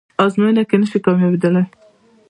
[0.23, 1.63] ازموینه کې نشئ کامیابدلی